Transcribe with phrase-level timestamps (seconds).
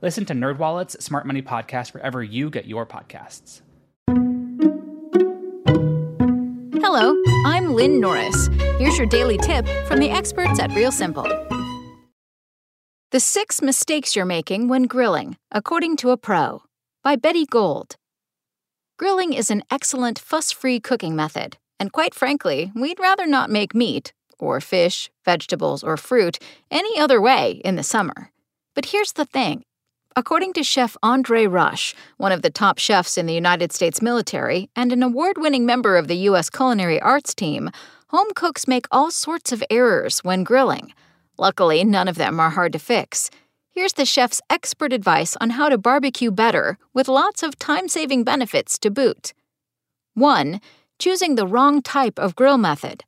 [0.00, 3.62] Listen to NerdWallet's Smart Money Podcast wherever you get your podcasts.
[6.80, 8.48] Hello, I'm Lynn Norris.
[8.78, 11.24] Here's your daily tip from the experts at Real Simple.
[13.10, 16.62] The Six Mistakes You're Making When Grilling, according to a pro,
[17.02, 17.96] by Betty Gold.
[18.98, 23.74] Grilling is an excellent fuss free cooking method, and quite frankly, we'd rather not make
[23.74, 26.38] meat, or fish, vegetables, or fruit
[26.70, 28.30] any other way in the summer.
[28.74, 29.64] But here's the thing
[30.16, 34.68] According to Chef Andre Rush, one of the top chefs in the United States military
[34.74, 36.50] and an award winning member of the U.S.
[36.50, 37.70] Culinary Arts team,
[38.08, 40.92] home cooks make all sorts of errors when grilling.
[41.38, 43.30] Luckily, none of them are hard to fix.
[43.70, 48.24] Here's the chef's expert advice on how to barbecue better with lots of time saving
[48.24, 49.34] benefits to boot.
[50.14, 50.60] 1.
[50.98, 53.04] Choosing the wrong type of grill method.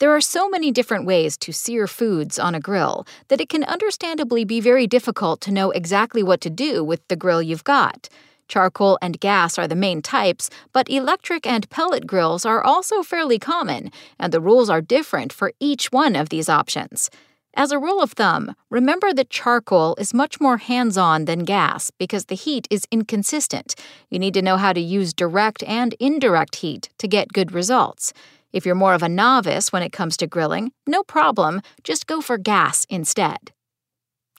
[0.00, 3.64] There are so many different ways to sear foods on a grill that it can
[3.64, 8.08] understandably be very difficult to know exactly what to do with the grill you've got.
[8.46, 13.40] Charcoal and gas are the main types, but electric and pellet grills are also fairly
[13.40, 17.10] common, and the rules are different for each one of these options.
[17.54, 21.90] As a rule of thumb, remember that charcoal is much more hands on than gas
[21.90, 23.74] because the heat is inconsistent.
[24.10, 28.12] You need to know how to use direct and indirect heat to get good results.
[28.52, 32.20] If you're more of a novice when it comes to grilling, no problem, just go
[32.20, 33.52] for gas instead.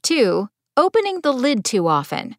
[0.03, 0.49] 2.
[0.75, 2.35] Opening the lid too often.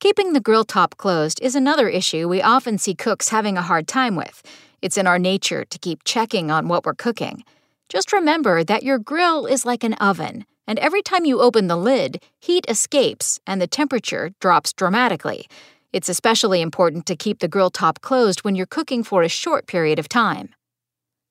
[0.00, 3.86] Keeping the grill top closed is another issue we often see cooks having a hard
[3.86, 4.42] time with.
[4.82, 7.44] It's in our nature to keep checking on what we're cooking.
[7.88, 11.76] Just remember that your grill is like an oven, and every time you open the
[11.76, 15.46] lid, heat escapes and the temperature drops dramatically.
[15.92, 19.66] It's especially important to keep the grill top closed when you're cooking for a short
[19.68, 20.50] period of time.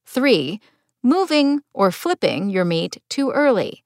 [0.05, 0.59] 3.
[1.01, 3.83] Moving or flipping your meat too early.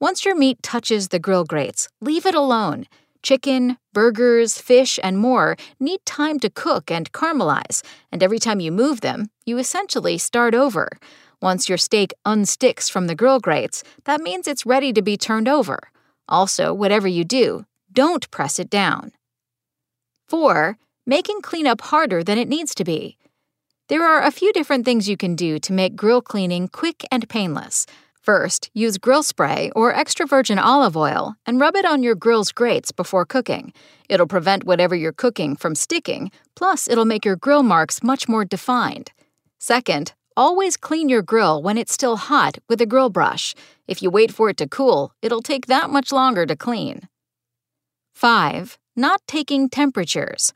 [0.00, 2.86] Once your meat touches the grill grates, leave it alone.
[3.22, 8.72] Chicken, burgers, fish, and more need time to cook and caramelize, and every time you
[8.72, 10.88] move them, you essentially start over.
[11.40, 15.48] Once your steak unsticks from the grill grates, that means it's ready to be turned
[15.48, 15.78] over.
[16.28, 19.12] Also, whatever you do, don't press it down.
[20.28, 20.76] 4.
[21.06, 23.18] Making cleanup harder than it needs to be.
[23.92, 27.28] There are a few different things you can do to make grill cleaning quick and
[27.28, 27.84] painless.
[28.22, 32.52] First, use grill spray or extra virgin olive oil and rub it on your grill's
[32.52, 33.74] grates before cooking.
[34.08, 38.46] It'll prevent whatever you're cooking from sticking, plus, it'll make your grill marks much more
[38.46, 39.12] defined.
[39.60, 43.54] Second, always clean your grill when it's still hot with a grill brush.
[43.86, 47.08] If you wait for it to cool, it'll take that much longer to clean.
[48.14, 48.78] 5.
[48.96, 50.54] Not taking temperatures.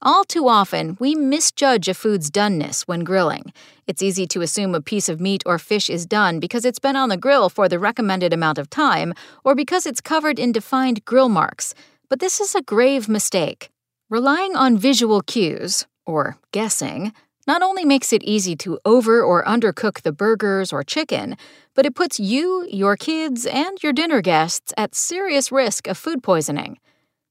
[0.00, 3.52] All too often, we misjudge a food's doneness when grilling.
[3.88, 6.94] It's easy to assume a piece of meat or fish is done because it's been
[6.94, 11.04] on the grill for the recommended amount of time or because it's covered in defined
[11.04, 11.74] grill marks.
[12.08, 13.70] But this is a grave mistake.
[14.08, 17.12] Relying on visual cues, or guessing,
[17.48, 21.36] not only makes it easy to over or undercook the burgers or chicken,
[21.74, 26.22] but it puts you, your kids, and your dinner guests at serious risk of food
[26.22, 26.78] poisoning.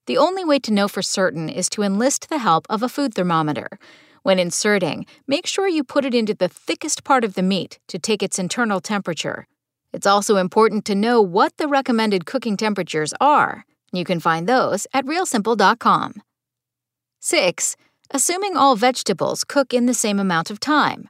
[0.08, 3.14] The only way to know for certain is to enlist the help of a food
[3.14, 3.78] thermometer.
[4.24, 8.00] When inserting, make sure you put it into the thickest part of the meat to
[8.00, 9.48] take its internal temperature.
[9.92, 13.66] It's also important to know what the recommended cooking temperatures are.
[13.92, 16.22] You can find those at realsimple.com.
[17.20, 17.76] 6.
[18.12, 21.10] Assuming all vegetables cook in the same amount of time.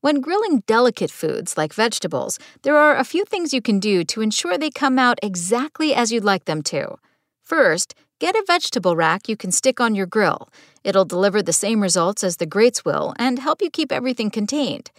[0.00, 4.20] When grilling delicate foods like vegetables, there are a few things you can do to
[4.20, 6.98] ensure they come out exactly as you'd like them to.
[7.42, 10.48] First, Get a vegetable rack you can stick on your grill.
[10.82, 14.90] It'll deliver the same results as the grates will and help you keep everything contained.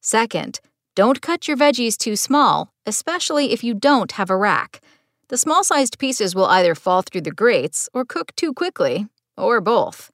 [0.00, 0.60] Second,
[0.94, 4.80] don't cut your veggies too small, especially if you don't have a rack.
[5.28, 9.60] The small sized pieces will either fall through the grates or cook too quickly, or
[9.60, 10.12] both.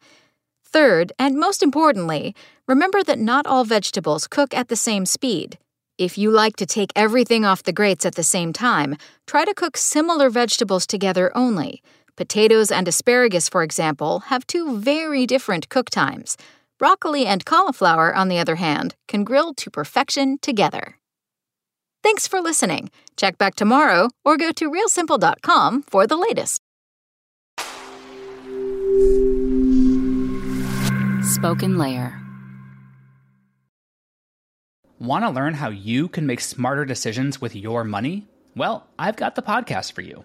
[0.65, 2.35] Third, and most importantly,
[2.67, 5.59] remember that not all vegetables cook at the same speed.
[5.99, 8.97] If you like to take everything off the grates at the same time,
[9.27, 11.83] try to cook similar vegetables together only.
[12.17, 16.37] Potatoes and asparagus, for example, have two very different cook times.
[16.79, 20.99] Broccoli and cauliflower, on the other hand, can grill to perfection together.
[22.03, 22.91] Thanks for listening.
[23.17, 26.61] Check back tomorrow or go to realsimple.com for the latest.
[31.23, 32.21] Spoken Layer.
[35.01, 38.29] Want to learn how you can make smarter decisions with your money?
[38.55, 40.25] Well, I've got the podcast for you.